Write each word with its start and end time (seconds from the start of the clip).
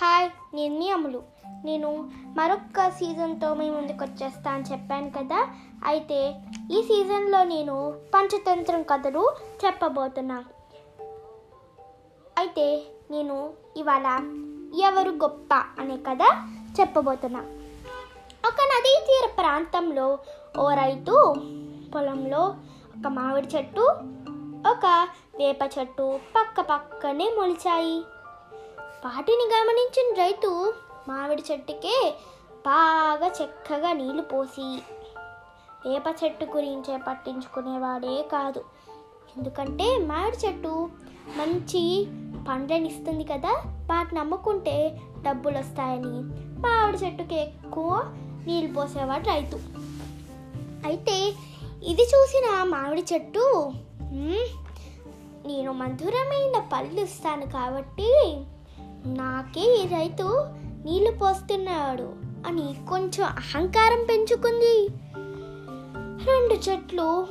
Hi 0.00 0.30
నేను 0.54 0.78
మీ 0.78 0.90
అమ్ములు 0.90 1.22
నేను 1.64 2.08
మరొక 2.36 2.88
సీజన్తో 2.88 3.54
మీ 3.54 3.70
ముందుకు 3.70 4.04
వచ్చేస్తా 4.04 4.50
అని 4.50 4.64
చెప్పాను 4.72 5.10
కదా? 5.10 5.48
అయితే 5.86 6.34
ఈ 6.70 6.82
సీజన్లో 6.82 7.44
నేను 7.44 8.00
పంచతంత్రం 8.14 8.82
కథలు 8.82 9.32
చెప్పబోతున్నా. 9.64 10.44
అయితే 12.38 12.82
నేను 13.10 13.52
ఇవాళ 13.76 14.06
ఎవరు 14.80 15.10
గొప్ప 15.10 15.54
అనే 15.54 15.96
కథ 15.96 16.22
చెప్పబోతున్నా. 16.80 17.40
ఒక 18.48 18.60
నదీ 18.72 18.94
తీర 19.06 19.28
ప్రాంతంలో 19.38 20.18
ఓ 20.58 20.70
రైతు 20.74 21.34
పొలంలో 21.94 22.42
ఒక 22.98 23.06
మామిడి 23.08 23.56
చెట్టు 23.56 23.80
ఒక 24.70 25.08
వేప 25.38 25.58
చెట్టు 25.78 26.18
పక్క 26.36 26.60
పక్కనే 26.60 27.30
మొలిచాయి. 27.38 28.02
వాటిని 29.04 29.44
గమనించిన 29.52 30.08
రైతు 30.20 30.50
మామిడి 31.08 31.42
చెట్టుకే 31.48 31.96
బాగా 32.66 33.28
చక్కగా 33.38 33.90
నీళ్ళు 33.92 34.22
పోసి 34.22 34.68
వేప 35.86 36.06
చెట్టు 36.20 36.44
గురించే 36.54 36.94
పట్టించుకునేవాడే 37.08 38.14
కాదు. 38.32 38.60
ఎందుకంటే 39.36 39.86
మామిడి 40.10 40.38
చెట్టు 40.44 40.72
మంచి 41.38 41.82
పండ్లను 42.48 42.88
ఇస్తుంది 42.92 43.24
కదా 43.32 43.52
వాటిని 43.90 44.20
అమ్ముకుంటే 44.20 44.76
డబ్బులు 45.26 45.56
వస్తాయని 45.58 46.14
మామిడి 46.64 47.00
చెట్టుకి 47.04 47.36
ఎక్కువ 47.44 47.90
నీళ్ళు 48.46 48.72
పోసేవాడు 48.72 49.28
రైతు. 49.28 49.58
అయితే 50.88 51.18
ఇది 51.92 52.06
చూసిన 52.14 52.46
మామిడి 52.74 53.04
చెట్టు 53.12 53.46
నేను 55.48 55.70
మధురమైన 55.82 56.58
పళ్ళు 56.72 57.00
ఇస్తాను 57.00 57.46
కాబట్టి 57.50 58.10
నాకే 59.06 59.64
ఈ 59.82 59.86
రైతు 59.86 60.46
నీళ్ళు 60.84 61.10
పోస్తున్నాడు 61.10 62.12
అని 62.46 62.86
కొంచెం 62.88 63.24
అహంకారం 63.26 64.04
పెంచుకుంది. 64.04 64.88
రెండు 66.26 66.54
చెట్లు 66.54 67.26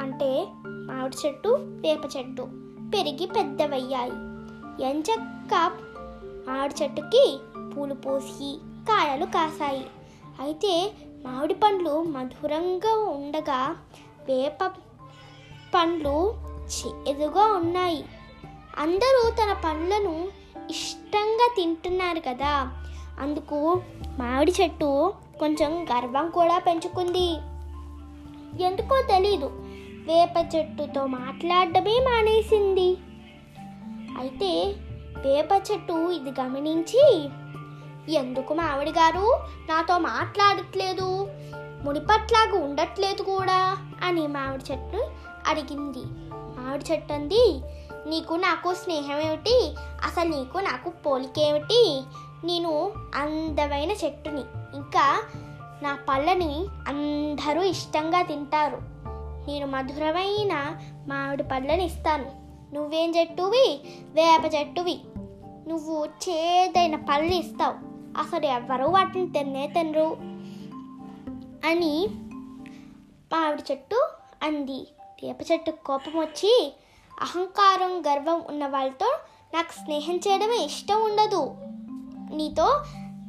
అంటే 0.00 0.46
మామిడి 0.64 1.16
చెట్టు 1.26 1.48
వేప 1.58 2.00
చెట్టు 2.16 2.42
పెరిగి 2.94 3.26
పెద్దవయ్యాయి. 3.26 4.12
ఎంచక్క 4.90 5.54
మామిడి 6.48 6.74
చెట్టుకి 6.82 7.38
పూలు 7.72 7.94
పూసి 7.94 8.58
కాయలు 8.88 9.24
కాసాయి 9.24 9.86
అయితే 10.40 10.92
మామిడి 11.26 11.54
పండ్లు 11.54 12.02
మధురంగా 12.02 12.94
ఉండగా 12.94 13.76
వేప 14.28 14.66
పండ్లు 15.74 16.34
చేదుగా 16.74 17.44
ఉన్నాయి. 17.44 18.04
అందరూ 18.78 19.30
తన 19.30 19.52
పండ్లను 19.64 20.41
ఇష్టంగా 20.72 21.46
తింటున్నారు 21.56 22.20
కదా. 22.20 22.52
అందుకు 23.20 23.56
మామిడి 24.18 24.52
చెట్టు 24.60 25.14
కొంచెం 25.40 25.70
గర్వం 25.84 26.30
కూడా 26.30 26.58
పెంచుకుంది. 26.58 27.28
ఎందుకో 28.62 28.96
తెలీదు. 29.02 29.48
వేప 30.08 30.36
చెట్టుతో 30.54 31.06
మాట్లాడడమే 31.06 31.96
మానేసింది. 32.08 32.88
అయితే 34.18 34.74
వేప 35.26 35.48
చెట్టు 35.72 36.10
ఇది 36.10 36.30
గమనించి 36.40 37.04
ఎందుకు 38.14 38.54
మామిడి 38.54 38.90
గారు 38.90 39.26
నాతో 39.68 39.98
మాట్లాడట్లేదు? 39.98 41.08
మునిపట్లాగా 41.84 42.64
ఉండట్లేదు 42.64 43.22
కూడా 43.22 43.60
అని 44.02 44.26
మామిడి 44.26 44.64
చెట్టు 44.72 45.00
అడిగింది. 45.46 46.04
మామిడి 46.58 46.84
చెట్టు 46.92 47.12
అంది 47.12 47.44
నీకు 48.06 48.34
నాకు 48.34 48.74
స్నేహం 48.74 49.20
ఏమిటి 49.20 49.74
అసలు 50.04 50.28
నీకు 50.28 50.58
నాకు 50.58 50.90
పోలికేమిటి? 50.90 52.02
నేను 52.44 52.92
అందమైన 53.14 53.90
చెట్టుని 53.90 54.42
ఇంకా 54.74 55.22
నా 55.82 55.98
పళ్ళని 56.08 56.66
అందరూ 56.88 57.62
ఇష్టంగా 57.62 58.22
తింటారు. 58.22 58.78
నేను 59.46 59.66
మధురమైన 59.66 60.76
మామిడి 61.08 61.42
పళ్ళని 61.42 61.84
ఇస్తాను. 61.84 62.30
నువ్వేం 62.74 63.12
చెట్టువి? 63.16 63.80
వేప 64.12 64.54
చెట్టువి. 64.54 65.00
నువ్వు 65.68 66.04
చేదైన 66.04 66.96
పళ్ళు 66.96 67.34
ఇస్తావు. 67.34 67.74
అసలు 68.18 68.46
ఎవరు 68.46 68.84
వాటిని 68.84 69.32
తిన్నే 69.32 69.66
తినరు 69.66 70.16
అని 71.66 72.06
మామిడి 73.32 73.62
చెట్టు 73.70 74.08
అంది. 74.42 74.86
వేప 75.22 75.36
చెట్టు 75.52 75.70
కోపం 75.70 76.20
వచ్చి 76.20 76.76
అహంకారం 77.22 77.92
గర్వం 78.00 78.38
ఉన్న 78.48 78.66
వాళ్ళతో 78.66 79.10
నాకు 79.54 79.72
స్నేహం 79.72 80.16
చేయడమే 80.16 80.58
ఇష్టం 80.64 80.98
ఉండదు. 81.04 81.42
నీతో 82.36 82.68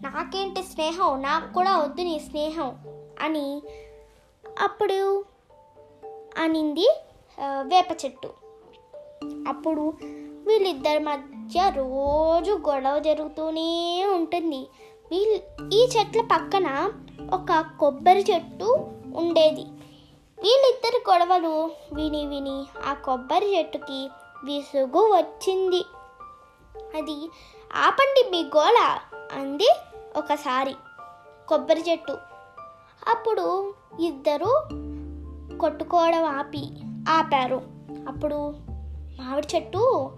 నాకేంటి 0.06 0.62
స్నేహం? 0.64 1.22
నాకు 1.22 1.48
కూడా 1.54 1.74
వద్దు 1.78 2.02
నీ 2.02 2.16
స్నేహం 2.20 2.70
అని 3.22 3.48
అప్పుడు 4.62 5.26
అనింది 6.38 6.88
వేప 7.42 7.92
చెట్టు. 8.06 8.30
అప్పుడు 9.48 9.86
వీళ్ళిద్దరి 10.48 11.00
మధ్య 11.00 11.59
రోజు 11.76 12.52
గొడవ 12.70 13.00
జరుగుతూనే 13.00 13.70
ఉంటుంది. 14.16 14.62
వీళ్ళు 15.12 15.40
ఈ 15.74 15.82
చెట్ల 15.94 16.22
పక్కన 16.22 16.68
ఒక 17.34 17.52
కొబ్బరి 17.80 18.26
చెట్టు 18.32 18.70
ఉండేది. 19.16 19.66
వీళ్ళిద్దరి 20.44 21.12
గొడవలు 21.12 21.72
విని 21.94 22.26
విని 22.26 22.66
ఆ 22.86 22.94
కొబ్బరి 22.94 23.58
చెట్టుకి 23.58 24.09
విసుగు 24.44 25.00
వచ్చింది. 25.00 25.86
అది 26.98 27.30
ఆపండి 27.76 28.30
మీ 28.31 28.44
గోల 28.44 28.98
అంది 29.34 29.76
ఒకసారి 30.16 30.76
కొబ్బరి 31.48 31.92
చెట్టు. 31.92 32.18
అప్పుడు 33.08 33.74
ఇద్దరు 34.00 34.68
కొట్టుకోవడం 35.58 36.24
ఆపి 36.26 36.64
ఆపారు. 37.09 37.62
అప్పుడు 38.08 38.56
మామిడి 39.20 39.48
చెట్టు 39.56 40.12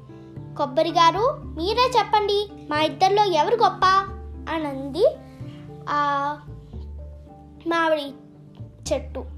కొబ్బరి 0.57 0.89
గారు 0.89 1.41
మీరే 1.43 1.91
చెప్పండి 1.97 2.49
మా 2.69 2.81
ఇద్దరిలో 2.81 3.23
ఎవరు 3.23 3.55
గొప్ప 3.55 3.85
అని 4.53 4.67
అంది 4.67 5.05
ఆ 5.89 6.01
మామిడి 7.67 8.13
చెట్టు. 8.93 9.34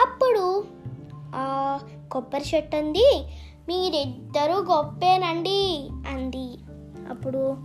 అప్పుడు 0.00 0.64
కొబ్బరి 2.12 2.44
చెట్టు 2.54 2.76
అంది. 2.76 3.22
మీరిద్దరూ 3.68 4.54
గొప్పేనండి 4.54 5.88
అంది. 6.08 6.58
అప్పుడు 7.10 7.56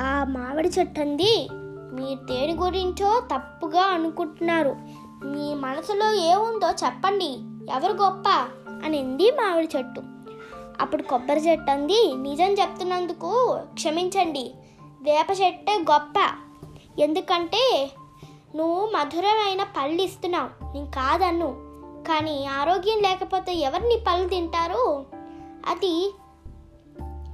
ఆ 0.00 0.24
మామిడి 0.24 0.68
చెట్టు 0.68 1.00
అంది. 1.00 1.48
మీరు 1.92 2.26
దేని 2.26 2.54
గురించో 2.54 3.20
తప్పుగా 3.20 3.82
అనుకుంటున్నారు. 3.82 4.76
మీ 5.24 5.54
మనసులో 5.54 6.12
ఏముందో 6.12 6.70
చెప్పండి. 6.70 7.38
ఎవరు 7.72 7.92
గొప్ప? 7.92 8.28
అనింది 8.84 9.30
మామిడి 9.30 9.68
చెట్టు. 9.76 10.02
అప్పుడు 10.80 11.02
కొబ్బరి 11.02 11.40
చెట్టు 11.40 11.70
అంది. 11.70 12.12
నిజం 12.16 12.52
చెప్తున్నందుకు 12.52 13.58
క్షమించండి. 13.74 14.54
వేప 15.02 15.26
చెట్టే 15.42 15.84
గొప్ప. 15.92 16.14
ఎందుకంటే 16.98 17.90
నువ్వు 18.56 18.86
మధురమైన 18.86 19.62
పళ్ళు 19.62 20.02
ఇస్తున్నావు. 20.02 20.63
నేను 20.74 20.86
కాదన్ను. 20.86 21.48
కానీ 22.08 22.46
ఆరోగ్యం 22.46 23.02
లేకపోతే 23.02 23.54
ఎవరు 23.54 23.82
నీ 23.82 23.96
పళ్ళు 24.08 24.28
తింటారు? 24.28 25.06
అది 25.66 26.14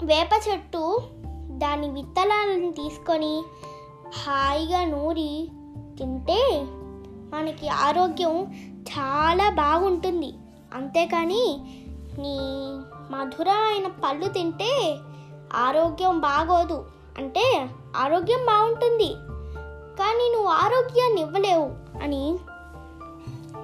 వేప 0.05 0.28
చెట్టు 0.49 1.03
దాని 1.50 1.91
విత్తనాలను 1.91 2.73
తీసుకొని 2.73 3.45
హాయిగా 4.27 4.84
నూరి 4.84 5.49
తింటే 5.99 6.67
మనకి 7.34 7.69
ఆరోగ్యం 7.69 8.53
చాలా 8.89 9.50
బాగుంటుంది. 9.50 10.34
అంతేకాని 10.75 11.61
నీ 12.19 12.39
మధురమైన 13.11 13.87
పళ్ళు 13.87 14.29
తింటే 14.29 14.99
ఆరోగ్యం 15.55 16.20
బాగోదు. 16.20 16.85
అంటే 17.19 17.69
ఆరోగ్యం 17.97 18.47
బాగుంటుంది. 18.47 19.14
కానీ 19.99 20.32
నువ్వు 20.32 20.49
ఆరోగ్యాన్ని 20.49 21.20
ఇవ్వలేవు 21.20 21.70
అని 22.03 22.38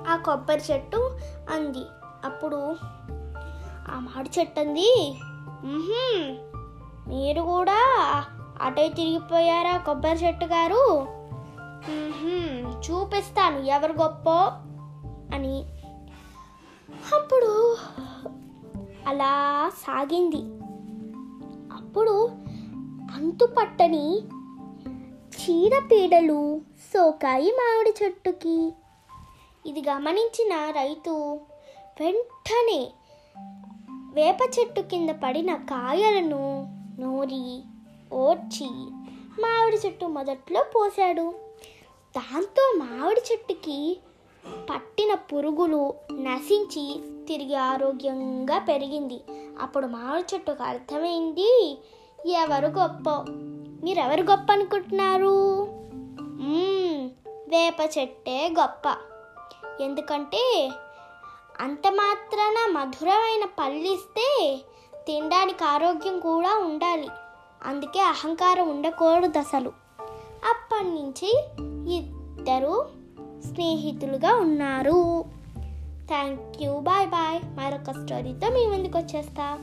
ఆ 0.09 0.17
కొబ్బరి 0.17 0.63
చెట్టు 0.73 1.17
అంది. 1.51 1.85
అప్పుడు 2.25 2.77
ఆ 3.89 3.99
మామిడి 4.01 4.31
చెట్టు 4.39 4.61
అంది. 4.61 5.19
మీరు 7.09 7.41
కూడా 7.43 7.81
అటే 8.63 8.89
తిరిగిపోయారా 8.89 9.77
కొబ్బరి 9.77 10.27
చెట్టు 10.27 10.45
గారు? 10.45 11.07
చూపిస్తాను 12.81 13.59
ఎవరు 13.59 13.93
గొప్ప 13.93 14.31
అని. 15.35 15.65
అప్పుడు 17.15 17.77
అలా 19.09 19.35
సాగింది. 19.79 20.43
అప్పుడు 21.77 22.31
అంతుపట్టని 23.15 24.19
చీడపీడలు 25.37 26.61
సోకాయి 26.95 27.51
మామిడి 27.51 28.05
చెట్టుకి 28.05 28.73
ఇది 29.67 29.81
గమనించిన 29.81 30.71
రైతు 30.71 31.41
వెంటనే 32.01 32.91
వేప 34.15 34.39
చెట్టు 34.59 34.81
కింద 34.81 35.11
పడిన 35.11 35.55
కాయలను 35.55 36.73
నూరి 37.01 37.63
ఓడ్చి 38.13 38.69
మామిడి 39.43 39.77
చెట్టు 39.77 40.07
మొదట్లో 40.07 40.63
పోశాడు. 40.63 41.35
దాంతో 42.17 42.73
మామిడి 42.77 43.21
చెట్టుకి 43.33 43.99
పట్టిన 44.71 45.15
పురుగులు 45.15 45.95
నశించి 46.13 47.01
తిరిగి 47.29 47.55
ఆరోగ్యంగా 47.55 48.59
పెరిగింది. 48.59 49.21
అప్పుడు 49.61 49.87
మామిడి 49.87 50.35
చెట్టుకు 50.35 50.63
అర్థమైంది 50.63 51.79
ఎవరు 52.27 52.67
గొప్ప? 52.67 53.11
మీరెవరు 53.85 54.23
గొప్ప 54.23 54.53
అనుకుంటున్నారు? 54.53 55.67
వేప 57.49 57.99
చెట్టే 57.99 58.55
గొప్ప. 58.59 58.83
ఎందుకంటే 59.81 60.73
అంత 61.61 61.93
మాత్రాన 61.93 62.73
మధురమైన 62.73 63.45
పళ్ళు 63.59 63.89
ఇస్తే 63.89 64.59
తినడానికి 65.07 65.65
ఆరోగ్యం 65.65 66.21
కూడా 66.21 66.59
ఉండాలి. 66.59 67.09
అందుకే 67.65 68.01
అహంకారం 68.01 68.71
ఉండకూడదు 68.71 69.39
అసలు. 69.39 69.73
అప్పటి 70.49 70.85
నుంచి 70.85 71.45
ఇద్దరు 71.97 72.89
స్నేహితులుగా 73.47 74.35
ఉన్నారు. 74.35 75.25
థ్యాంక్ 76.07 76.63
యూ 76.63 76.79
బాయ్ 76.79 77.07
బాయ్ 77.09 77.41
మరొక 77.45 77.91
స్టోరీతో 77.91 78.49
మీ 78.51 78.67
ముందుకు 78.67 78.99
వచ్చేస్తా. 78.99 79.59